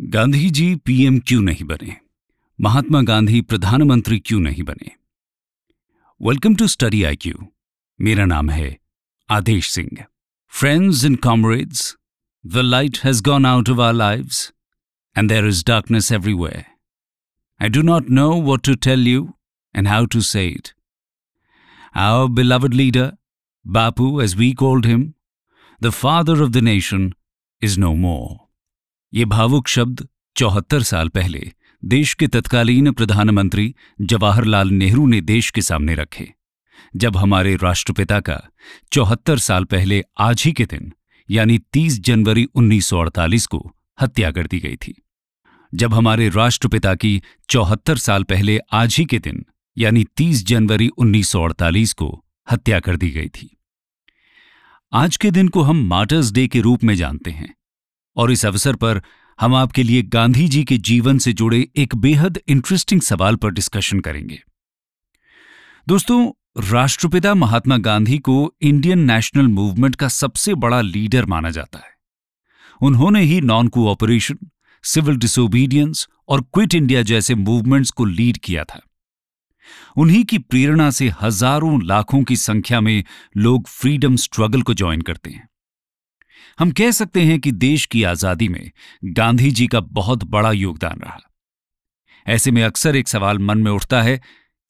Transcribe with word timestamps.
Gandhi 0.00 0.50
ji 0.50 0.76
PM 0.76 1.18
क्यों 1.18 1.42
नहीं 1.42 1.64
बने? 1.64 1.96
महात्मा 2.60 3.02
गांधी 3.02 3.40
प्रधानमंत्री 3.40 4.18
क्यों 4.18 4.40
नहीं 4.40 4.62
बने? 4.62 4.90
Welcome 6.20 6.54
to 6.54 6.66
study 6.66 7.02
I 7.02 7.16
Q 7.16 7.48
मेरा 8.00 8.24
नाम 8.24 8.50
है 8.50 8.78
Aadesh 9.30 9.70
Singh. 9.70 10.04
Friends 10.48 11.04
and 11.04 11.18
comrades 11.18 11.96
the 12.46 12.56
light 12.56 12.98
has 13.04 13.22
gone 13.22 13.46
out 13.46 13.70
of 13.70 13.80
our 13.80 13.92
lives 13.92 14.52
and 15.16 15.28
there 15.28 15.46
is 15.46 15.64
darkness 15.66 16.12
everywhere 16.12 16.64
I 17.62 17.68
do 17.68 17.82
not 17.82 18.10
know 18.10 18.32
what 18.32 18.62
to 18.64 18.74
tell 18.74 19.08
you 19.08 19.34
and 19.76 19.88
how 19.88 20.06
to 20.06 20.20
say 20.20 20.48
it 20.48 20.68
Our 21.96 22.32
beloved 22.38 22.74
leader 22.74 23.12
Bapu 23.66 24.20
as 24.20 24.34
we 24.34 24.52
called 24.52 24.86
him 24.86 25.12
the 25.82 25.90
father 25.90 26.42
of 26.42 26.50
the 26.50 26.56
nation 26.56 27.14
is 27.62 27.80
no 27.80 27.94
more. 27.94 28.45
ये 29.14 29.24
भावुक 29.24 29.68
शब्द 29.68 30.08
चौहत्तर 30.36 30.82
साल 30.82 31.08
पहले 31.08 31.52
देश 31.84 32.14
के 32.14 32.26
तत्कालीन 32.26 32.92
प्रधानमंत्री 32.92 33.74
जवाहरलाल 34.00 34.68
नेहरू 34.68 35.06
ने 35.06 35.20
देश 35.20 35.50
के 35.50 35.62
सामने 35.62 35.94
रखे, 35.94 36.34
जब 36.96 37.16
हमारे 37.16 37.56
राष्ट्रपिता 37.56 38.20
का 38.20 38.40
चौहत्तर 38.92 39.38
साल 39.38 39.64
पहले 39.64 40.02
आज 40.18 40.42
ही 40.46 40.52
के 40.52 40.64
दिन, 40.64 40.92
यानी 41.30 41.58
30 41.58 42.00
जनवरी 42.00 42.46
1948 42.54 43.46
को 43.46 43.74
हत्या 44.00 44.30
कर 44.30 44.46
दी 44.46 44.58
गई 44.58 44.76
थी। 44.76 45.02
जब 45.74 45.94
हमारे 45.94 46.28
राष्ट्रपिता 46.28 46.94
की 46.94 47.22
चौहत्तर 47.48 47.96
साल 47.96 48.24
पहले 48.24 48.58
आज 48.72 48.96
ही 48.98 49.04
के 49.04 49.18
दिन, 49.18 49.46
यानी 49.78 50.04
30 50.16 50.46
जनवरी 50.46 50.88
1948 50.88 51.92
को 51.92 52.24
हत्या 52.50 52.80
कर 52.80 52.96
दी 52.96 53.10
गई 53.10 53.28
थी। 53.28 53.56
आज 54.92 55.16
के 55.16 55.30
दिन 55.30 55.48
को 55.48 55.62
हम 55.62 55.86
मार्टर्स 55.88 56.32
डे 56.32 56.48
के 56.48 56.60
रूप 56.60 56.84
में 56.84 56.94
जानते 56.94 57.30
हैं। 57.30 57.55
और 58.16 58.32
इस 58.32 58.46
अवसर 58.46 58.76
पर 58.76 59.00
हम 59.40 59.54
आपके 59.54 59.82
लिए 59.82 60.02
गांधी 60.02 60.48
जी 60.48 60.64
के 60.64 60.78
जीवन 60.78 61.18
से 61.18 61.32
जुड़े 61.32 61.68
एक 61.76 61.94
बेहद 61.94 62.40
इंटरेस्टिंग 62.48 63.00
सवाल 63.00 63.36
पर 63.36 63.50
डिस्कशन 63.50 64.00
करेंगे। 64.00 64.42
दोस्तों, 65.88 66.30
राष्ट्रपिता 66.70 67.34
महात्मा 67.34 67.76
गांधी 67.76 68.18
को 68.18 68.54
इंडियन 68.62 68.98
नेशनल 68.98 69.46
मूवमेंट 69.46 69.96
का 69.96 70.08
सबसे 70.08 70.54
बड़ा 70.54 70.80
लीडर 70.80 71.26
माना 71.26 71.50
जाता 71.50 71.78
है। 71.78 71.94
उन्होंने 72.82 73.20
ही 73.20 73.40
नॉन 73.40 73.68
कोऑपरेशन 73.68 74.38
सिविल 74.84 75.16
डिसोबीडियंस 75.16 76.08
और 76.28 76.40
क्विट 76.40 76.74
इंडिया 76.74 77.02
जैसे 77.02 77.34
मूवमेंट्स 77.34 77.90
को 77.90 78.04
लीड 78.04 78.38
किया 78.38 78.64
था। 78.64 78.80
उन्हीं 79.96 80.24
की 80.24 80.38
प्रेरणा 80.38 80.90
से 80.90 81.12
हज़ारों 81.22 81.82
लाखों 81.82 82.22
की 82.22 82.36
संख्या 82.36 82.80
में 82.80 83.04
लोग 83.36 83.68
फ्रीडम 83.68 84.16
स्ट्रगल 84.16 84.62
को 84.62 84.74
ज्वाइन 84.74 85.00
करते 85.00 85.30
हैं। 85.30 85.48
हम 86.58 86.70
कह 86.70 86.90
सकते 86.90 87.22
हैं 87.22 87.38
कि 87.40 87.52
देश 87.52 87.86
की 87.86 88.02
आज़ादी 88.02 88.48
में 88.48 88.70
गांधी 89.04 89.50
जी 89.50 89.66
का 89.66 89.80
बहुत 89.80 90.24
बड़ा 90.24 90.52
योगदान 90.52 91.00
रहा। 91.00 91.20
ऐसे 92.26 92.50
में 92.50 92.62
अक्सर 92.62 92.96
एक 92.96 93.08
सवाल 93.08 93.38
मन 93.38 93.58
में 93.58 93.70
उठता 93.70 94.02
है 94.02 94.20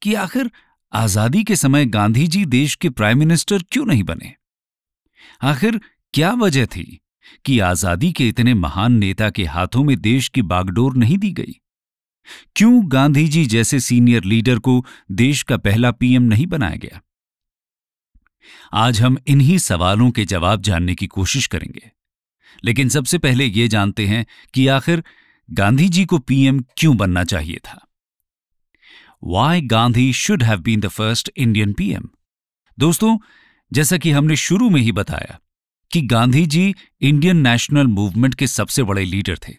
कि 0.03 0.15
आखिर 0.15 0.51
आज़ादी 0.93 1.45
के 1.45 1.57
समय 1.57 1.87
गांधी 1.87 2.27
जी 2.27 2.45
देश 2.47 2.75
के 2.75 2.91
प्राइम 2.91 3.19
मिनिस्टर 3.19 3.63
क्यों 3.63 3.87
नहीं 3.87 4.03
बने? 4.03 4.35
आखिर 5.43 5.81
क्या 6.15 6.33
वजह 6.33 6.67
थी 6.67 7.01
कि 7.45 7.59
आज़ादी 7.59 8.13
के 8.13 8.29
इतने 8.29 8.55
महान 8.55 8.93
नेता 8.93 9.31
के 9.31 9.45
हाथों 9.45 9.85
में 9.85 9.97
देश 10.01 10.29
की 10.29 10.43
बागडोर 10.43 10.97
नहीं 10.97 11.19
दी 11.19 11.33
गई? 11.33 11.61
क्यों 12.57 12.83
गांधी 12.93 13.29
जी 13.29 13.47
जैसे 13.47 13.81
सीनियर 13.81 14.25
लीडर 14.25 14.59
को 14.59 14.85
देश 15.13 15.43
का 15.43 15.57
पहला 15.57 15.91
पीएम 15.91 16.23
नहीं 16.23 16.47
बनाया 16.47 16.77
गया? 16.77 17.01
आज 18.73 19.01
हम 19.01 19.17
इन्हीं 19.27 19.59
सवालों 19.59 20.11
के 20.11 20.25
जवाब 20.25 20.63
जानने 20.63 20.95
की 20.95 21.07
कोशिश 21.07 21.47
करेंगे। 21.47 21.91
लेकिन 22.65 22.89
सबसे 22.89 23.19
पहले 23.19 23.45
ये 23.45 23.69
जानते 23.69 24.07
हैं 24.07 24.27
कि 24.55 24.67
आखिर 24.67 25.05
गांधी 25.51 25.89
जी 25.89 26.05
को 26.05 26.19
पीएम 26.19 26.65
क्यों 26.77 26.97
बनना 26.97 27.25
चाहिए 27.25 27.57
था? 27.57 27.89
Why 29.25 29.61
Gandhi 29.61 30.13
should 30.13 30.43
have 30.43 30.59
been 30.59 30.81
the 30.81 30.89
first 30.89 31.31
Indian 31.37 31.73
PM 31.73 32.09
दोस्तों, 32.79 33.19
जैसा 33.73 33.97
कि 33.97 34.11
हमने 34.11 34.37
शुरू 34.37 34.71
में 34.71 34.81
ही 34.81 34.93
बताया 34.93 35.41
कि 35.93 36.03
Gandhi 36.03 36.47
ji 36.47 36.75
Indian 37.01 37.37
national 37.37 37.87
movement 37.87 38.35
के 38.35 38.47
सबसे 38.47 38.83
बड़े 38.83 39.05
लीडर 39.05 39.39
थे। 39.49 39.55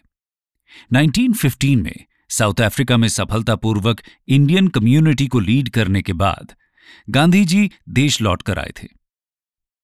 1915 0.92 1.82
में 1.82 2.04
साउथ 2.30 2.60
अफ्रीका 2.60 2.96
में 2.96 3.08
सफलतापूर्वक 3.08 4.00
इंडियन 4.28 4.68
कम्युनिटी 4.68 5.26
को 5.26 5.40
लीड 5.40 5.68
करने 5.68 6.02
के 6.02 6.12
बाद 6.12 6.54
गांधी 7.10 7.44
जी 7.44 7.70
देश 7.88 8.20
लौट 8.22 8.42
कर 8.42 8.58
आए 8.58 8.72
थे। 8.82 8.88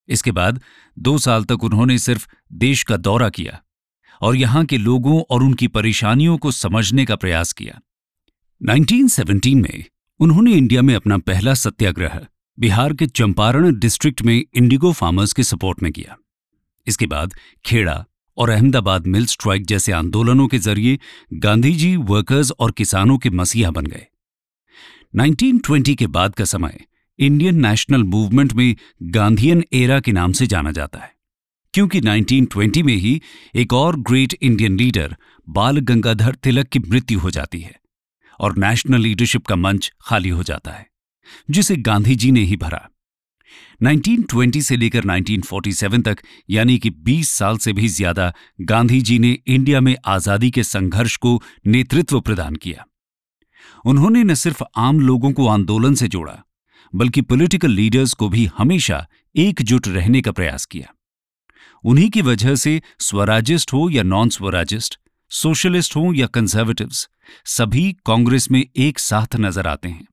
इसके 0.09 0.31
बाद 0.31 0.61
दो 0.99 1.17
साल 1.17 1.43
तक 1.43 1.63
उन्होंने 1.63 1.97
सिर्फ़ 1.97 2.27
देश 2.53 2.83
का 2.83 2.97
दौरा 2.97 3.29
किया 3.29 3.61
और 4.21 4.35
यहाँ 4.35 4.65
के 4.65 4.77
लोगों 4.77 5.21
और 5.29 5.43
उनकी 5.43 5.67
परेशानियों 5.67 6.37
को 6.37 6.51
समझने 6.51 7.05
का 7.05 7.15
प्रयास 7.15 7.53
किया। 7.53 7.81
1917 8.61 9.61
में 9.61 9.83
उन्होंने 10.19 10.51
इंडिया 10.51 10.81
में 10.81 10.95
अपना 10.95 11.17
पहला 11.17 11.53
सत्याग्रह 11.53 12.27
बिहार 12.59 12.93
के 12.93 13.07
चंपारण 13.07 13.79
डिस्ट्रिक्ट 13.79 14.21
में 14.21 14.43
इंडिगो 14.53 14.91
फार्मर्स 14.91 15.33
के 15.33 15.43
सपोर्ट 15.43 15.81
में 15.83 15.91
किया। 15.91 16.17
इसके 16.87 17.05
बाद 17.05 17.33
खेड़ा 17.65 18.05
और 18.37 18.49
अहमदाबाद 18.49 19.07
मिल 19.07 19.25
स्ट्राइक 19.25 19.65
जैसे 19.65 19.91
आंदोलनों 19.91 20.47
के 20.47 20.57
ज़रिए 20.57 20.99
गांधी 21.33 21.73
जी, 21.73 21.95
वर्कर्स 21.95 22.51
और 22.51 22.71
किसानों 22.71 23.17
के 23.17 23.29
मसीहा 23.29 23.71
बन 23.71 23.85
गए। 23.85 24.05
1920 25.15 25.95
के 25.95 26.07
बाद 26.07 26.35
का 26.35 26.45
समय 26.45 26.85
इंडियन 27.19 27.59
नेशनल 27.59 28.03
मूवमेंट 28.03 28.53
में 28.53 28.75
गांधीयन 29.03 29.63
एरा 29.73 29.99
के 29.99 30.11
नाम 30.11 30.31
से 30.31 30.47
जाना 30.47 30.71
जाता 30.71 30.99
है। 30.99 31.13
क्योंकि 31.73 31.99
1920 32.01 32.83
में 32.83 32.95
ही 32.95 33.21
एक 33.55 33.73
और 33.73 33.99
ग्रेट 33.99 34.33
इंडियन 34.33 34.77
लीडर 34.77 35.15
बाल 35.47 35.79
गंगाधर 35.79 36.35
तिलक 36.35 36.67
की 36.67 36.79
मृत्यु 36.79 37.19
हो 37.19 37.31
जाती 37.31 37.59
है 37.59 37.75
और 38.39 38.57
नेशनल 38.57 39.01
लीडरशिप 39.01 39.45
का 39.45 39.55
मंच 39.55 39.91
खाली 40.01 40.29
हो 40.29 40.43
जाता 40.43 40.71
है, 40.71 40.87
जिसे 41.49 41.75
गांधी 41.75 42.15
जी 42.15 42.31
ने 42.31 42.41
ही 42.41 42.57
भरा। 42.57 42.87
1920 43.81 44.61
से 44.61 44.75
लेकर 44.77 45.05
1947 45.05 46.03
तक, 46.03 46.17
यानी 46.49 46.77
कि 46.77 46.89
20 46.89 47.29
साल 47.29 47.57
से 47.57 47.73
भी 47.73 47.87
ज़्यादा 47.87 48.33
गांधी 48.61 49.01
जी 49.01 49.19
ने 49.19 49.37
इंडिया 49.47 49.81
में 49.81 49.95
आज़ादी 50.05 50.51
के 50.51 50.63
संघर्ष 50.63 51.15
को 51.15 51.41
नेतृत्व 51.67 52.19
प्रदान 52.21 52.55
किया। 52.55 52.85
उन्होंने 53.85 54.23
न 54.23 54.33
सिर्फ़ 54.33 54.63
आम 54.77 54.99
लोगों 54.99 55.31
को 55.31 55.47
आंदोलन 55.47 55.95
से 55.95 56.07
जोड़ा 56.07 56.41
बल्कि 56.95 57.21
पॉलिटिकल 57.21 57.69
लीडर्स 57.69 58.13
को 58.13 58.29
भी 58.29 58.49
हमेशा 58.57 59.07
एकजुट 59.35 59.87
रहने 59.87 60.21
का 60.21 60.31
प्रयास 60.31 60.65
किया। 60.65 60.93
उन्हीं 61.83 62.09
की 62.09 62.21
वजह 62.21 62.55
से 62.55 62.81
स्वराजिस्ट 62.99 63.73
हो 63.73 63.89
या 63.89 64.03
नॉन 64.03 64.29
स्वराजिस्ट 64.29 64.99
सोशलिस्ट 65.29 65.95
हो 65.95 66.13
या 66.13 66.27
कंजर्वेटिव्स 66.27 67.09
सभी 67.45 67.91
कांग्रेस 68.05 68.51
में 68.51 68.65
एक 68.75 68.99
साथ 68.99 69.35
नज़र 69.35 69.67
आते 69.67 69.89
हैं। 69.89 70.07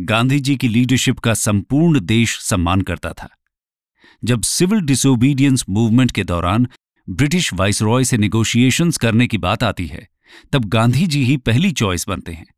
गांधी 0.00 0.40
जी 0.40 0.56
की 0.56 0.68
लीडरशिप 0.68 1.18
का 1.18 1.34
संपूर्ण 1.34 2.00
देश 2.00 2.38
सम्मान 2.40 2.80
करता 2.80 3.12
था। 3.12 3.28
जब 4.24 4.42
सिविल 4.42 4.80
डिसोबीडियंस 4.80 5.64
मूवमेंट 5.70 6.10
के 6.10 6.24
दौरान 6.24 6.68
ब्रिटिश 7.08 7.54
वाइसरॉय 7.54 8.04
से 8.04 8.16
निगोशिएशंस 8.16 8.96
करने 8.96 9.26
की 9.26 9.38
बात 9.38 9.62
आती 9.62 9.86
है, 9.86 10.08
तब 10.52 10.64
गांधी 10.64 11.06
जी 11.06 11.24
ही 11.24 11.36
पहली 11.36 11.72
चॉइस 11.72 12.08
बनते 12.08 12.32
हैं। 12.32 12.53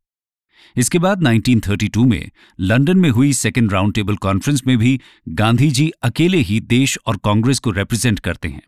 इसके 0.77 0.99
बाद 0.99 1.23
1932 1.23 2.05
में 2.05 2.29
लंदन 2.59 2.97
में 2.97 3.09
हुई 3.09 3.31
सेकेंड 3.33 3.71
राउंड 3.73 3.93
टेबल 3.93 4.15
कॉन्फ्रेंस 4.15 4.61
में 4.67 4.77
भी 4.77 4.99
गांधी 5.29 5.69
जी 5.71 5.89
अकेले 6.03 6.37
ही 6.37 6.59
देश 6.59 6.97
और 7.05 7.17
कांग्रेस 7.17 7.59
को 7.59 7.71
रिप्रेजेंट 7.71 8.19
करते 8.19 8.47
हैं। 8.47 8.61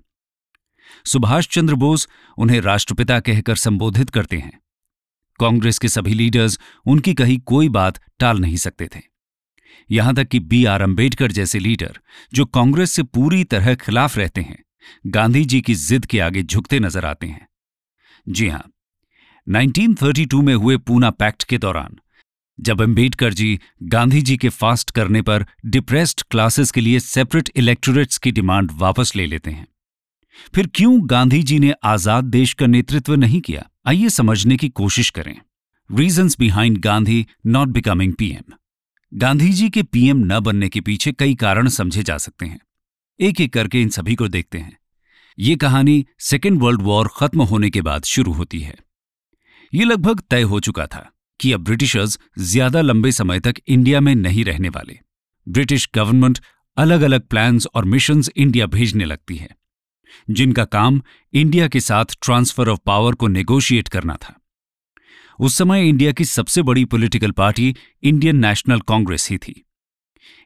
सुभाष 1.06 1.48
चंद्र 1.48 1.76
बोस 1.76 2.08
उन्हें 2.38 2.60
राष्ट्रपिता 2.62 3.20
कहकर 3.20 3.56
संबोधित 3.56 4.10
करते 4.10 4.38
हैं। 4.38 4.60
कांग्रेस 5.40 5.78
के 5.80 5.88
सभी 5.88 6.14
लीडर्स 6.14 6.60
उनकी 6.86 7.14
कही 7.14 7.38
कोई 7.38 7.70
बात 7.70 8.00
टाल 8.20 8.40
नहीं 8.40 8.58
सकते 8.58 8.88
थे। 8.88 9.02
यहाँ 9.90 10.16
तक 10.16 10.28
कि 10.28 10.40
बी 10.40 10.64
आर 10.66 10.82
अंबेडकर 10.82 11.32
जैसे 11.32 11.60
लीडर, 11.60 12.00
जो 12.34 12.46
कांग्रेस 12.46 12.92
से 12.92 13.04
पूरी 13.04 13.44
तरह 13.44 13.76
खिलाफ 13.76 14.18
रहते 14.18 14.42
हैं 14.42 14.64
गांधी 15.08 15.44
जी 15.46 15.62
की 15.62 15.76
जिद 15.76 16.06
के 16.06 16.20
आगे 16.20 16.44
झुकते 16.44 16.80
नज़र 16.80 17.06
आते 17.06 17.28
हैं। 17.28 17.48
जी 18.30 18.48
हाँ 18.48 18.64
1932 19.48 20.42
में 20.44 20.54
हुए 20.54 20.78
पूना 20.78 21.10
पैक्ट 21.10 21.44
के 21.44 21.58
दौरान, 21.58 21.98
जब 22.60 22.82
अंबेडकर 22.82 23.34
जी 23.34 23.60
गांधी 23.84 24.22
जी 24.22 24.38
के 24.38 24.50
फास्ट 24.50 24.92
करने 24.92 25.22
पर 25.22 25.46
डिप्रेस्ड 25.66 26.22
क्लासेस 26.22 26.72
के 26.72 26.82
लिए 26.82 27.00
सेपरेट 27.00 27.50
इलेक्टोरेट्स 27.56 28.18
की 28.18 28.32
डिमांड 28.32 28.72
वापस 28.72 29.16
ले 29.16 29.26
लेते 29.26 29.52
हैं। 29.52 29.68
फिर 30.54 30.70
क्यों 30.76 31.00
गांधी 31.04 31.42
जी 31.44 31.60
ने 31.60 31.74
आज़ाद 31.84 32.24
देश 32.24 32.54
का 32.54 32.68
नेतृत्व 32.68 33.16
नहीं 33.16 33.42
किया? 33.42 33.70
आइए 33.88 34.10
समझने 34.10 34.58
की 34.58 34.70
कोशिश 34.70 35.10
करें। 35.10 35.36
Reasons 35.90 36.38
behind 36.40 36.78
Gandhi 36.78 37.26
not 37.46 37.68
becoming 37.68 38.14
PM 38.14 38.54
Gandhi 39.12 39.52
ji 39.54 39.70
के 39.70 39.84
पीएम 39.84 40.18
न 40.26 40.40
बनने 40.40 40.70
के 40.70 40.82
पीछे 40.82 41.12
कई 41.12 41.36
कारण 41.36 41.68
समझे 41.68 42.04
जा 42.04 42.18
सकते 42.18 42.46
हैं। 42.46 42.60
एक 43.20 43.42
एक 43.42 43.54
करके 43.54 43.82
इन 43.82 43.90
सभी 43.90 44.16
को 44.16 44.28
देखते 44.28 44.58
हैं। 44.58 44.78
ये 45.38 45.56
कहानी 45.56 46.06
सेकेंड 46.20 46.62
वर्ल्ड 46.62 46.82
वॉर 46.82 47.10
खत्म 47.16 47.42
होने 47.42 47.70
के 47.70 47.82
बाद 47.82 48.04
शुरू 48.04 48.32
होती 48.32 48.60
है। 48.60 48.76
ये 49.74 49.86
लगभग 49.86 50.20
तय 50.30 50.42
हो 50.42 50.60
चुका 50.60 50.86
था 50.86 51.12
कि 51.40 51.52
अब 51.52 51.64
ब्रिटिशर्स 51.64 52.20
ज़्यादा 52.40 52.82
लंबे 52.82 53.12
समय 53.12 53.40
तक 53.40 53.56
इंडिया 53.68 54.02
में 54.02 54.16
नहीं 54.16 54.46
रहने 54.46 54.70
वाले। 54.70 55.00
ब्रिटिश 55.48 55.90
गवर्नमेंट 55.96 56.40
अलग 56.78 57.02
अलग 57.02 57.28
प्लान्स 57.28 57.68
और 57.76 57.86
मिशंस 57.86 58.30
इंडिया 58.36 58.66
भेजने 58.66 59.06
लगती 59.06 59.36
है। 59.36 59.50
जिनका 60.30 60.66
काम 60.66 61.02
इंडिया 61.34 61.68
के 61.68 61.80
साथ 61.80 62.06
ट्रांसफ़र 62.22 62.70
ऑफ़ 62.70 62.80
पावर 62.86 63.16
को 63.16 63.28
नेगोशिएट 63.28 63.88
करना 63.88 64.16
था। 64.16 64.36
उस 65.40 65.58
समय 65.58 65.88
इंडिया 65.90 66.12
की 66.12 66.26
सबसे 66.26 66.62
बड़ी 66.62 66.86
political 66.86 67.32
party 67.32 67.76
Indian 68.04 68.36
national 68.36 68.80
Congress 68.80 69.30
ही 69.30 69.38
थी। 69.38 69.66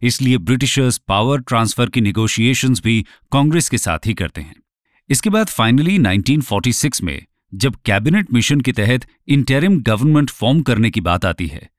इसलिए 0.02 0.38
ब्रिटिशर्स 0.38 0.98
पावर 0.98 1.42
ट्रांसफ़र 1.42 1.90
की 1.90 2.02
निगोशिएशंस 2.02 2.81
भी 2.81 3.06
कांग्रेस 3.31 3.69
के 3.69 3.78
साथ 3.78 4.00
ही 4.06 4.14
करते 4.14 4.42
हैं। 4.42 4.56
इसके 5.10 5.30
बाद 5.30 5.48
फाइनली 5.48 5.98
1946 6.00 7.02
में 7.04 7.26
जब 7.54 7.76
कैबिनेट 7.76 8.34
मिशन 8.34 8.62
के 8.62 8.72
तहत 8.72 9.06
इंटरिम 9.28 9.82
गवर्नमेंट 9.82 10.30
फॉर्म 10.30 10.62
करने 10.62 10.90
की 10.92 11.02
बात 11.02 11.26
आती 11.26 11.48
है, 11.48 11.70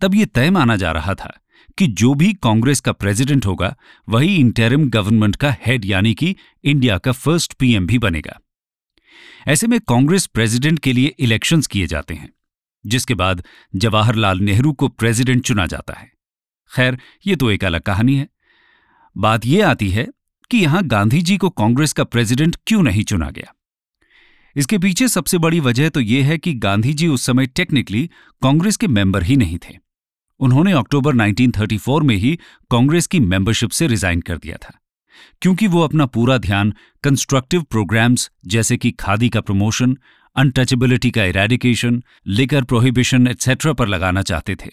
तब 0.00 0.14
यह 0.14 0.24
तय 0.24 0.50
माना 0.50 0.76
जा 0.76 0.92
रहा 0.92 1.14
था 1.14 1.38
कि 1.78 1.86
जो 1.86 2.14
भी 2.14 2.32
कांग्रेस 2.34 2.80
का 2.80 2.92
प्रेसिडेंट 2.92 3.46
होगा, 3.46 3.76
वही 4.08 4.36
इंटरिम 4.36 4.88
गवर्नमेंट 4.90 5.36
का 5.36 5.56
हेड 5.66 5.84
यानी 5.84 6.14
कि 6.14 6.36
इंडिया 6.64 6.98
का 6.98 7.12
फ़र्स्ट 7.12 7.52
पीएम 7.52 7.86
भी 7.86 7.98
बनेगा। 7.98 8.38
ऐसे 9.48 9.66
में 9.66 9.80
कांग्रेस 9.80 10.26
प्रेसिडेंट 10.26 10.78
के 10.78 10.92
लिए 10.92 11.14
इलेक्शंस 11.18 11.66
किए 11.66 11.86
जाते 11.86 12.14
हैं, 12.14 12.32
जिसके 12.86 13.14
बाद 13.14 13.44
जवाहरलाल 13.76 14.40
नेहरू 14.40 14.72
को 14.72 14.88
प्रेसिडेंट 14.88 15.44
चुना 15.44 15.66
जाता 15.66 15.94
है। 15.94 16.12
खैर, 16.76 16.98
ये 17.26 17.36
तो 17.36 17.50
एक 17.50 17.64
अलग 17.64 17.80
कहानी 17.80 18.16
है। 18.16 18.28
बात 19.16 19.46
यह 19.46 19.68
आती 19.68 19.90
है 19.90 20.08
कि 20.50 20.58
यहाँ 20.58 20.82
गांधी 20.84 21.22
जी 21.22 21.36
को 21.36 21.50
कांग्रेस 21.50 21.92
का 21.92 22.04
प्रेसिडेंट 22.04 22.56
क्यों 22.66 22.82
नहीं 22.82 23.04
चुना 23.04 23.30
गया? 23.30 23.54
इसके 24.56 24.78
पीछे 24.78 25.08
सबसे 25.08 25.38
बड़ी 25.38 25.60
वजह 25.60 25.88
तो 25.88 26.00
यह 26.00 26.26
है 26.26 26.38
कि 26.38 26.54
गांधी 26.54 26.94
जी 26.94 27.08
उस 27.08 27.22
समय 27.22 27.46
टेक्निकली 27.46 28.10
कांग्रेस 28.42 28.76
के 28.76 28.86
मेंबर 28.86 29.22
ही 29.22 29.36
नहीं 29.36 29.58
थे। 29.58 29.78
उन्होंने 30.40 30.72
अक्टूबर 30.72 31.14
1934 31.14 32.02
में 32.02 32.16
ही 32.16 32.38
कांग्रेस 32.70 33.06
की 33.06 33.20
मेंबरशिप 33.20 33.70
से 33.70 33.86
रिजाइन 33.86 34.20
कर 34.20 34.38
दिया 34.38 34.56
था। 34.56 34.78
क्योंकि 35.42 35.66
वो 35.66 35.80
अपना 35.80 36.06
पूरा 36.06 36.38
ध्यान 36.38 36.74
कंस्ट्रक्टिव 37.02 37.62
प्रोग्राम्स 37.62 38.30
जैसे 38.46 38.76
कि 38.76 38.90
खादी 38.90 39.28
का 39.28 39.40
प्रमोशन 39.40 39.96
अनटचेबिलिटी 40.36 41.10
का 41.10 41.24
इरेडिकेशन 41.24 42.02
लिकर 42.26 42.64
प्रोहिबिशन 42.64 43.26
एटसेट्रा 43.26 43.72
पर 43.72 43.88
लगाना 43.88 44.22
चाहते 44.22 44.54
थे। 44.54 44.70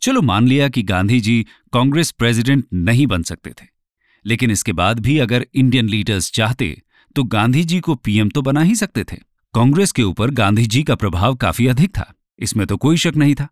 चलो 0.00 0.22
मान 0.22 0.48
लिया 0.48 0.68
कि 0.68 0.82
गांधी 0.82 1.20
जी 1.20 1.46
कांग्रेस 1.72 2.10
प्रेसिडेंट 2.10 2.64
नहीं 2.74 3.06
बन 3.06 3.22
सकते 3.22 3.50
थे। 3.50 3.66
लेकिन 4.26 4.50
इसके 4.50 4.72
बाद 4.72 5.00
भी 5.00 5.18
अगर 5.18 5.46
इंडियन 5.54 5.88
लीडर्स 5.88 6.32
चाहते 6.32 6.82
तो 7.14 7.24
गांधी 7.26 7.64
जी 7.64 7.80
को 7.80 7.94
पीएम 7.96 8.28
तो 8.28 8.42
बना 8.42 8.60
ही 8.62 8.74
सकते 8.76 9.04
थे। 9.04 9.16
कांग्रेस 9.54 9.92
के 9.92 10.02
ऊपर 10.02 10.30
गांधी 10.32 10.66
जी 10.66 10.82
का 10.82 10.94
प्रभाव 10.94 11.34
काफ़ी 11.36 11.66
अधिक 11.66 11.90
था। 11.90 12.12
इसमें 12.38 12.66
तो 12.66 12.76
कोई 12.76 12.96
शक 12.96 13.16
नहीं 13.16 13.34
था। 13.34 13.48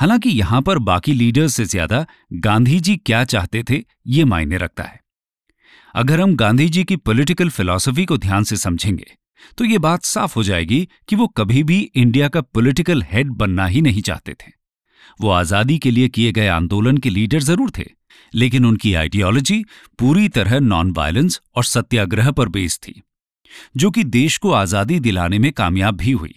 हालाँकि 0.00 0.30
यहाँ 0.30 0.60
पर 0.62 0.78
बाकी 0.80 1.12
लीडर्स 1.12 1.54
से 1.54 1.64
ज़्यादा 1.66 2.04
गांधी 2.34 2.78
जी 2.80 2.96
क्या 2.96 3.24
चाहते 3.24 3.62
थे, 3.62 3.82
ये 4.06 4.24
मायने 4.24 4.58
रखता 4.58 4.82
है। 4.82 5.00
अगर 5.94 6.20
हम 6.20 6.34
गांधी 6.36 6.68
जी 6.68 6.84
की 6.84 6.96
पॉलिटिकल 6.98 7.50
फिलॉसफी 7.50 8.04
को 8.04 8.16
ध्यान 8.18 8.44
से 8.44 8.56
समझेंगे 8.58 9.06
तो 9.58 9.64
ये 9.64 9.78
बात 9.78 10.04
साफ़ 10.04 10.34
हो 10.34 10.42
जाएगी 10.42 10.88
कि 11.08 11.16
वो 11.16 11.26
कभी 11.28 11.62
भी 11.62 11.78
इंडिया 11.94 12.28
का 12.28 12.40
पॉलिटिकल 12.40 13.02
हेड 13.02 13.30
बनना 13.32 13.66
ही 13.66 13.80
नहीं 13.82 14.02
चाहते 14.02 14.32
थे। 14.34 14.52
वो 15.20 15.30
आज़ादी 15.30 15.78
के 15.78 15.90
लिए 15.90 16.08
किए 16.08 16.32
गए 16.32 16.46
आंदोलन 16.48 16.98
के 16.98 17.10
लीडर 17.10 17.42
ज़रूर 17.42 17.70
थे 17.70 17.84
लेकिन 18.32 18.64
उनकी 18.64 18.94
आइडियोलॉजी 18.94 19.64
पूरी 19.98 20.28
तरह 20.28 20.58
नॉन 20.60 20.90
वायलेंस 20.90 21.40
और 21.54 21.64
सत्याग्रह 21.64 22.30
पर 22.30 22.48
बेस्ड 22.48 22.82
थी, 22.82 23.02
जो 23.76 23.90
कि 23.90 24.04
देश 24.04 24.38
को 24.38 24.50
आज़ादी 24.52 24.98
दिलाने 25.00 25.38
में 25.38 25.50
कामयाब 25.52 25.96
भी 25.96 26.12
हुई। 26.12 26.34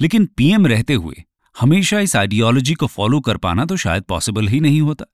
लेकिन 0.00 0.26
पीएम 0.26 0.66
रहते 0.66 0.94
हुए 0.94 1.22
हमेशा 1.56 1.98
इस 2.00 2.16
आइडियोलॉजी 2.16 2.74
को 2.74 2.86
फॉलो 2.86 3.20
कर 3.20 3.36
पाना 3.36 3.64
तो 3.64 3.76
शायद 3.76 4.02
पॉसिबल 4.02 4.48
ही 4.48 4.60
नहीं 4.60 4.80
होता। 4.80 5.04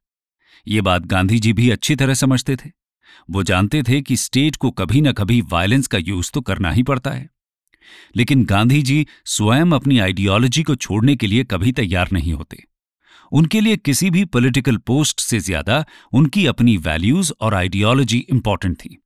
ये 0.67 0.81
बात 0.81 1.07
गांधी 1.07 1.39
जी 1.39 1.53
भी 1.53 1.69
अच्छी 1.71 1.97
तरह 1.97 2.15
समझते 2.15 2.57
थे। 2.57 2.71
वो 3.29 3.43
जानते 3.43 3.83
थे 3.83 4.01
कि 4.01 4.17
स्टेट 4.17 4.57
को 4.57 4.71
कभी 4.71 5.01
न 5.01 5.13
कभी 5.13 5.41
वायलेंस 5.43 5.87
का 5.87 5.99
यूज़ 5.99 6.31
तो 6.35 6.41
करना 6.41 6.71
ही 6.71 6.83
पड़ता 6.83 7.11
है। 7.11 7.29
लेकिन 8.17 8.45
गांधी 8.45 8.81
जी 8.83 9.07
स्वयं 9.27 9.71
अपनी 9.73 9.99
आइडियोलॉजी 9.99 10.63
को 10.63 10.75
छोड़ने 10.77 11.17
के 11.17 11.27
लिए 11.27 11.45
कभी 11.45 11.73
तैयार 11.73 12.09
नहीं 12.13 12.33
होते। 12.33 12.65
उनके 13.33 13.61
लिए 13.61 13.77
किसी 13.77 14.11
भी 14.11 14.25
पॉलिटिकल 14.25 14.77
पोस्ट 14.77 15.21
से 15.21 15.41
ज़्यादा 15.41 15.85
उनकी 16.13 16.47
अपनी 16.47 16.77
वैल्यूज़ 16.77 17.33
और 17.41 17.55
आइडियोलॉजी 17.55 18.19
इंपॉर्टेंट 18.31 18.77
थी। 18.77 18.97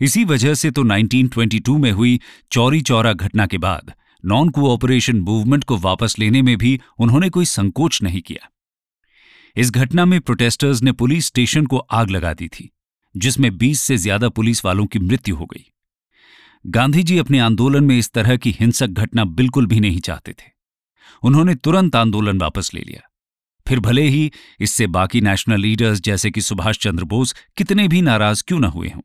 इसी 0.00 0.24
वजह 0.24 0.54
से 0.54 0.70
तो 0.70 0.84
1922 0.84 1.78
में 1.78 1.90
हुई 1.92 2.20
चौरी 2.52 2.80
चौरा 2.80 3.12
घटना 3.12 3.46
के 3.46 3.58
बाद 3.58 3.92
नॉन 4.24 4.48
कोऑपरेशन 4.48 5.20
मूवमेंट 5.20 5.64
को 5.64 5.76
वापस 5.76 6.18
लेने 6.18 6.42
में 6.42 6.56
भी 6.58 6.78
उन्होंने 6.98 7.28
कोई 7.30 7.44
संकोच 7.44 8.02
नहीं 8.02 8.20
किया। 8.20 8.50
इस 9.56 9.70
घटना 9.70 10.04
में 10.04 10.20
प्रोटेस्टर्स 10.20 10.82
ने 10.82 10.92
पुलिस 10.92 11.26
स्टेशन 11.26 11.66
को 11.66 11.78
आग 11.78 12.10
लगा 12.10 12.32
दी 12.34 12.48
थी, 12.48 12.70
जिसमें 13.14 13.50
20 13.58 13.80
से 13.80 13.96
ज़्यादा 13.96 14.28
पुलिस 14.28 14.64
वालों 14.64 14.86
की 14.86 14.98
मृत्यु 14.98 15.36
हो 15.36 15.46
गई। 15.46 15.64
गांधी 16.64 17.02
जी 17.02 17.18
अपने 17.18 17.38
आंदोलन 17.38 17.84
में 17.84 17.98
इस 17.98 18.10
तरह 18.10 18.36
की 18.36 18.50
हिंसक 18.60 18.86
घटना 18.86 19.24
बिल्कुल 19.24 19.66
भी 19.66 19.80
नहीं 19.80 20.00
चाहते 20.00 20.32
थे। 20.32 20.50
उन्होंने 21.22 21.54
तुरंत 21.54 21.96
आंदोलन 21.96 22.38
वापस 22.38 22.70
ले 22.74 22.80
लिया। 22.80 23.07
फिर 23.68 23.80
भले 23.80 24.02
ही 24.02 24.32
इससे 24.60 24.86
बाकी 24.86 25.20
नेशनल 25.20 25.60
लीडर्स 25.60 26.00
जैसे 26.00 26.30
कि 26.30 26.40
सुभाष 26.40 26.78
चंद्र 26.78 27.04
बोस 27.04 27.34
कितने 27.56 27.88
भी 27.88 28.02
नाराज़ 28.02 28.44
क्यों 28.46 28.60
न 28.60 28.64
हुए 28.64 28.88
हों। 28.88 29.00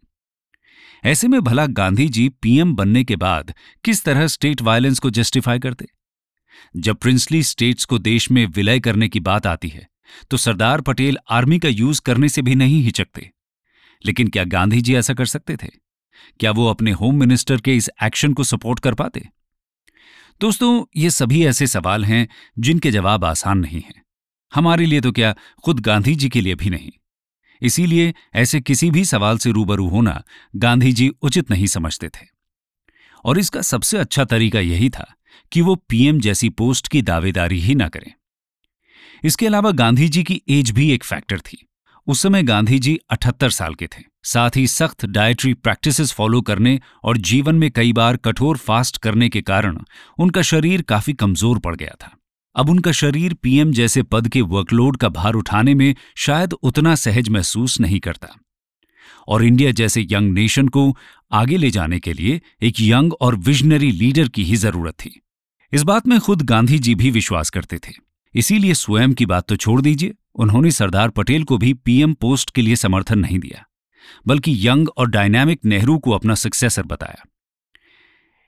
ऐसे 1.04 1.28
में 1.28 1.42
भला 1.42 1.66
गांधी 1.66 2.08
जी 2.10 2.30
पीएम 2.30 2.76
बनने 2.76 3.04
के 3.04 3.16
बाद 3.16 3.54
किस 3.84 4.04
तरह 4.04 4.28
स्टेट 4.28 4.62
वायलेंस 4.62 5.00
को 5.00 5.10
जस्टिफाई 5.10 5.60
करते? 5.60 5.88
जब 6.78 6.96
प्रिंसली 6.96 7.44
स्टेट्स 7.44 7.86
को 7.86 8.00
देश 8.00 8.32
में 8.32 8.46
विलय 8.46 8.80
करने 8.80 9.10
की 9.10 9.20
बात 9.20 9.48
आती 9.48 9.70
है 9.70 9.88
तो 10.32 10.38
सरदार 10.38 10.82
पटेल 10.82 11.18
आर्मी 11.30 11.60
का 11.60 11.70
यूज़ 11.70 12.02
करने 12.02 12.30
से 12.30 12.42
भी 12.42 12.56
नहीं 12.56 12.82
हिचकते। 12.84 13.32
लेकिन 14.06 14.28
क्या 14.28 14.44
गांधी 14.44 14.82
जी 14.82 14.96
ऐसा 14.96 15.14
कर 15.14 15.26
सकते 15.26 15.58
थे? 15.58 15.70
क्या 16.40 16.52
वो 16.52 16.70
अपने 16.70 16.92
होम 16.92 17.20
मिनिस्टर 17.20 17.62
के 17.62 17.76
इस 17.76 17.90
एक्शन 18.04 18.34
को 18.34 18.44
सपोर्ट 18.44 18.80
कर 18.80 18.94
पाते? 18.94 19.28
दोस्तों, 20.42 20.84
ये 20.96 21.10
सभी 21.10 21.46
ऐसे 21.46 21.68
सवाल 21.68 22.06
हैं 22.06 22.28
जिनके 22.60 22.92
जवाब 22.92 23.26
आसान 23.26 23.58
नहीं 23.58 23.82
हैं। 23.82 24.03
हमारे 24.54 24.86
लिए 24.86 25.02
तो 25.02 25.12
क्या 25.12 25.34
खुद 25.64 25.80
गांधी 25.80 26.16
जी 26.16 26.30
के 26.30 26.42
लिए 26.42 26.56
भी 26.56 26.70
नहीं। 26.70 26.92
इसीलिए 27.62 28.14
ऐसे 28.36 28.62
किसी 28.62 28.92
भी 28.92 29.06
सवाल 29.06 29.38
से 29.38 29.52
रूबरू 29.52 29.88
होना 29.88 30.22
गांधी 30.56 30.92
जी 30.92 31.08
उचित 31.22 31.52
नहीं 31.52 31.68
समझते 31.68 32.10
थे। 32.10 32.26
और 33.26 33.40
इसका 33.40 33.62
सबसे 33.62 33.98
अच्छा 33.98 34.26
तरीका 34.26 34.60
यही 34.60 34.90
था 34.90 35.14
कि 35.52 35.62
वो 35.62 35.76
पीएम 35.90 36.20
जैसी 36.20 36.50
पोस्ट 36.50 36.88
की 36.88 37.02
दावेदारी 37.02 37.60
ही 37.60 37.76
ना 37.76 37.88
करें। 37.88 38.12
इसके 39.24 39.48
अलावा 39.48 39.72
गांधी 39.72 40.08
जी 40.10 40.24
की 40.24 40.42
एज 40.50 40.72
भी 40.72 40.90
एक 40.92 41.04
फैक्टर 41.04 41.40
थी। 41.40 41.66
उस 42.08 42.22
समय 42.22 42.44
गांधी 42.44 42.80
जी 42.80 42.98
78 43.12 43.50
साल 43.50 43.76
के 43.76 43.88
थे। 43.88 44.04
साथ 44.24 44.56
ही 44.56 44.66
सख्त 44.68 45.06
डाइटरी 45.06 45.54
प्रैक्टिसेस 45.54 46.12
फॉलो 46.12 46.42
करने 46.42 46.80
और 47.04 47.18
जीवन 47.18 47.56
में 47.56 47.70
कई 47.72 47.94
बार 47.94 48.18
कठोर 48.18 48.58
फास्ट 48.58 48.98
करने 48.98 49.30
के 49.30 49.42
कारण 49.42 49.78
उनका 50.20 50.42
शरीर 50.42 50.82
काफ़ी 50.82 51.14
कमज़ोर 51.14 51.60
पड़ 51.60 51.76
गया 51.76 51.96
था। 52.02 52.18
अब 52.56 52.70
उनका 52.70 52.92
शरीर 52.92 53.34
पीएम 53.34 53.72
जैसे 53.72 54.04
पद 54.04 54.28
के 54.28 54.42
वर्कलोड 54.42 54.98
का 54.98 55.10
भार 55.10 55.34
उठाने 55.34 55.74
में 55.76 55.96
शायद 56.18 56.54
उतना 56.54 56.96
सहज 56.96 57.30
महसूस 57.30 57.80
नहीं 57.80 58.00
करता। 58.00 58.28
और 59.28 59.44
इंडिया 59.44 59.72
जैसे 59.72 60.08
यंग 60.12 60.34
नेशन 60.34 60.68
को 60.68 60.96
आगे 61.32 61.58
ले 61.58 61.72
जाने 61.72 62.00
के 62.00 62.14
लिए 62.14 62.42
एक 62.62 62.80
यंग 62.80 63.14
और 63.14 63.36
विजनरी 63.36 63.92
लीडर 63.92 64.28
की 64.28 64.44
ही 64.44 64.56
ज़रूरत 64.56 64.94
थी। 64.94 65.20
इस 65.74 65.84
बात 65.84 66.08
में 66.08 66.20
खुद 66.20 66.42
गांधी 66.42 66.80
जी 66.80 66.96
भी 66.96 67.12
विश्वास 67.12 67.50
करते 67.50 67.78
थे। 67.78 67.94
इसीलिए 68.36 68.74
स्वयं 68.74 69.14
की 69.14 69.26
बात 69.26 69.48
तो 69.48 69.56
छोड़ 69.56 69.82
दीजिए, 69.82 70.14
उन्होंने 70.36 70.72
सरदार 70.72 71.10
पटेल 71.10 71.44
को 71.44 71.58
भी 71.58 71.74
पीएम 71.76 72.14
पोस्ट 72.14 72.52
के 72.52 72.62
लिए 72.62 72.76
समर्थन 72.76 73.20
नहीं 73.20 73.40
दिया, 73.40 73.66
बल्कि 74.28 74.56
यंग 74.68 74.90
और 74.90 75.10
डायनामिक 75.10 75.66
नेहरू 75.66 75.98
को 75.98 76.12
अपना 76.12 76.36
सक्सेसर 76.36 76.84
बताया। 76.84 77.24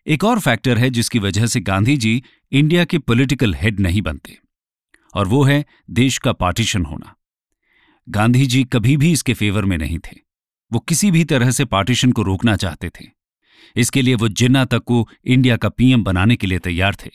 एक 0.07 0.23
और 0.23 0.39
फैक्टर 0.39 0.77
है 0.77 0.89
जिसकी 0.89 1.19
वजह 1.19 1.45
से 1.45 1.59
गांधी 1.61 1.95
जी 1.97 2.21
इंडिया 2.51 2.83
के 2.85 2.97
पॉलिटिकल 2.99 3.53
हेड 3.55 3.79
नहीं 3.79 4.01
बनते, 4.01 4.37
और 5.13 5.27
वो 5.27 5.43
है 5.43 5.63
देश 5.91 6.17
का 6.17 6.33
पार्टीशन 6.33 6.85
होना। 6.85 7.15
गांधी 8.07 8.45
जी 8.45 8.63
कभी 8.65 8.97
भी 8.97 9.11
इसके 9.11 9.33
फेवर 9.33 9.65
में 9.65 9.77
नहीं 9.77 9.99
थे। 9.99 10.19
वो 10.71 10.79
किसी 10.81 11.11
भी 11.11 11.23
तरह 11.25 11.51
से 11.51 11.65
पार्टीशन 11.65 12.11
को 12.11 12.23
रोकना 12.23 12.55
चाहते 12.57 12.89
थे। 12.91 13.07
इसके 13.75 14.01
लिए 14.01 14.15
वो 14.15 14.27
जिन्ना 14.29 14.65
तक 14.65 14.83
को 14.83 15.07
इंडिया 15.25 15.57
का 15.57 15.69
पीएम 15.69 16.03
बनाने 16.03 16.35
के 16.35 16.47
लिए 16.47 16.59
तैयार 16.61 16.95
थे। 16.95 17.11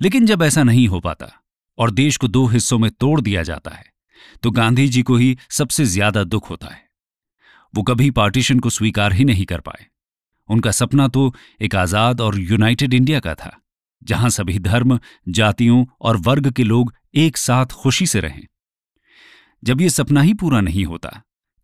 लेकिन 0.00 0.26
जब 0.26 0.42
ऐसा 0.42 0.62
नहीं 0.62 0.86
हो 0.88 1.00
पाता, 1.00 1.32
और 1.78 1.90
देश 1.92 2.16
को 2.16 2.28
दो 2.28 2.46
हिस्सों 2.48 2.78
में 2.78 2.90
तोड़ 2.92 3.20
दिया 3.20 3.42
जाता 3.44 3.70
है 3.70 3.86
तो 4.42 4.50
गांधी 4.52 4.88
जी 4.88 5.02
को 5.02 5.16
ही 5.16 5.36
सबसे 5.50 5.84
ज़्यादा 5.86 6.22
दुख 6.24 6.50
होता 6.50 6.66
है। 6.66 6.86
वो 7.74 7.82
कभी 7.84 8.10
पार्टीशन 8.12 8.58
को 8.58 8.70
स्वीकार 8.70 9.12
ही 9.12 9.24
नहीं 9.24 9.44
कर 9.46 9.60
पाए। 9.60 9.86
उनका 10.48 10.70
सपना 10.72 11.08
तो 11.08 11.32
एक 11.60 11.74
आज़ाद 11.76 12.20
और 12.20 12.38
यूनाइटेड 12.40 12.94
इंडिया 12.94 13.20
का 13.20 13.34
था, 13.34 13.50
जहाँ 14.02 14.30
सभी 14.30 14.58
धर्म, 14.60 14.98
जातियों 15.28 15.84
और 16.00 16.16
वर्ग 16.18 16.50
के 16.52 16.64
लोग 16.64 16.92
एक 17.16 17.36
साथ 17.36 17.72
खुशी 17.74 18.06
से 18.06 18.20
रहें। 18.20 18.46
जब 19.62 19.80
ये 19.80 19.88
सपना 19.90 20.22
ही 20.22 20.34
पूरा 20.34 20.60
नहीं 20.60 20.84
होता 20.84 21.10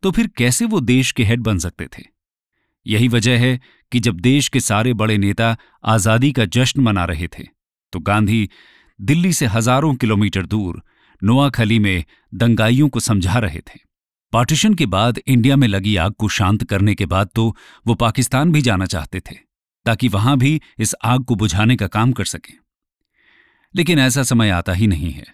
तो 0.03 0.11
फिर 0.11 0.31
कैसे 0.37 0.65
वो 0.67 0.81
देश 0.83 1.11
के 1.13 1.25
हेड 1.25 1.41
बन 1.41 1.59
सकते 1.59 1.87
थे? 1.89 2.03
यही 2.87 3.09
वजह 3.09 3.39
है 3.39 3.61
कि 3.93 4.01
जब 4.01 4.21
देश 4.21 4.49
के 4.49 4.61
सारे 4.61 4.93
बड़े 4.95 5.17
नेता 5.19 5.57
आज़ादी 5.85 6.33
का 6.33 6.45
जश्न 6.47 6.83
मना 6.83 7.05
रहे 7.05 7.29
थे 7.29 7.45
तो 7.93 8.01
गांधी 8.01 8.49
दिल्ली 9.01 9.33
से 9.33 9.47
हज़ारों 9.47 9.95
किलोमीटर 9.95 10.47
दूर, 10.47 10.83
नोआखली 11.23 11.79
में 11.79 12.05
दंगाइयों 12.33 12.89
को 12.89 13.01
समझा 13.01 13.39
रहे 13.39 13.61
थे। 13.61 13.79
पार्टीशन 14.35 14.75
के 14.75 14.87
बाद 14.87 15.19
इंडिया 15.27 15.57
में 15.57 15.69
लगी 15.69 15.97
आग 15.97 16.13
को 16.13 16.29
शांत 16.29 16.65
करने 16.65 16.95
के 16.95 17.07
बाद 17.07 17.29
तो 17.35 17.57
वो 17.87 17.95
पाकिस्तान 17.95 18.53
भी 18.53 18.63
जाना 18.63 18.87
चाहते 18.87 19.21
थे, 19.21 19.35
ताकि 19.87 20.09
वहाँ 20.09 20.39
भी 20.39 20.61
इस 20.79 20.95
आग 21.05 21.25
को 21.25 21.35
बुझाने 21.35 21.77
का 21.77 21.87
काम 21.87 22.13
कर 22.13 22.25
सकें। 22.25 22.55
लेकिन 23.75 23.99
ऐसा 23.99 24.23
समय 24.23 24.51
आता 24.51 24.73
ही 24.73 24.87
नहीं 24.87 25.11
है। 25.11 25.27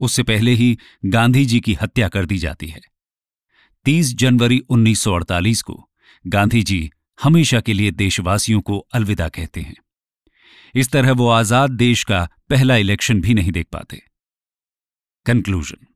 उससे 0.00 0.22
पहले 0.22 0.50
ही 0.50 0.78
गांधी 1.06 1.44
जी 1.44 1.60
की 1.60 1.74
हत्या 1.74 2.08
कर 2.08 2.26
दी 2.26 2.38
जाती 2.38 2.68
है। 2.68 2.80
30 3.84 4.14
जनवरी 4.14 4.62
1948 4.70 5.62
को 5.62 5.90
गांधी 6.26 6.62
जी 6.62 6.90
हमेशा 7.22 7.60
के 7.60 7.72
लिए 7.72 7.90
देशवासियों 7.90 8.60
को 8.60 8.78
अलविदा 8.78 9.28
कहते 9.28 9.60
हैं। 9.60 9.76
इस 10.74 10.90
तरह 10.90 11.12
वो 11.12 11.28
आज़ाद 11.28 11.70
देश 11.70 12.04
का 12.04 12.28
पहला 12.50 12.76
इलेक्शन 12.76 13.20
भी 13.20 13.34
नहीं 13.34 13.52
देख 13.52 13.66
पाते। 13.72 14.02
कंक्लूजन। 15.26 15.86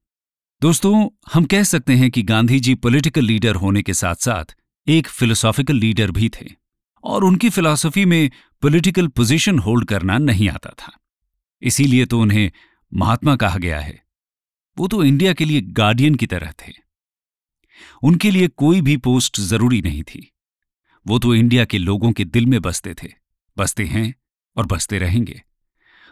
दोस्तों, 0.63 1.09
हम 1.33 1.45
कह 1.45 1.63
सकते 1.63 1.93
हैं 1.93 2.11
कि 2.11 2.23
गांधी 2.23 2.61
जी 2.61 2.75
पॉलिटिकल 2.75 3.25
लीडर 3.25 3.55
होने 3.55 3.83
के 3.83 3.95
साथ 3.95 4.15
साथ 4.15 4.45
एक 4.87 5.07
फिलोसॉफिकल 5.09 5.75
लीडर 5.75 6.11
भी 6.11 6.29
थे 6.29 6.47
और 7.05 7.25
उनकी 7.25 7.49
फिलॉसफी 7.51 8.05
में 8.05 8.31
पॉलिटिकल 8.63 9.07
पोजीशन 9.09 9.59
होल्ड 9.59 9.89
करना 9.89 10.19
नहीं 10.19 10.49
आता 10.49 10.71
था। 10.71 10.93
इसीलिए 11.63 12.07
तो 12.07 12.21
उन्हें 12.21 12.51
महात्मा 12.95 13.37
कहा 13.37 13.59
गया 13.59 13.81
है। 13.81 14.03
वो 14.79 14.89
तो 14.89 15.05
इंडिया 15.05 15.33
के 15.33 15.45
लिए 15.45 15.61
गार्डियन 15.61 16.15
की 16.15 16.27
तरह 16.27 16.53
थे। 16.53 16.73
उनके 18.03 18.31
लिए 18.31 18.49
कोई 18.49 18.81
भी 18.81 18.97
पोस्ट 18.97 19.41
ज़रूरी 19.41 19.83
नहीं 19.83 20.03
थी। 20.03 20.33
वो 21.07 21.19
तो 21.19 21.35
इंडिया 21.35 21.65
के 21.65 21.79
लोगों 21.79 22.13
के 22.13 22.25
दिल 22.25 22.47
में 22.47 22.61
बसते 22.63 22.95
थे। 22.95 23.09
बसते 23.57 23.85
हैं 23.85 24.15
और 24.57 24.67
बसते 24.67 24.99
रहेंगे। 24.99 25.43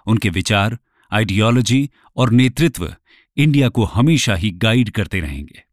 उनके 0.06 0.30
विचार 0.30 0.78
आइडियोलॉजी 1.12 1.90
और 2.16 2.30
नेतृत्व 2.30 2.94
इंडिया 3.38 3.68
को 3.68 3.84
हमेशा 3.84 4.34
ही 4.34 4.50
गाइड 4.50 4.90
करते 4.90 5.20
रहेंगे। 5.20 5.67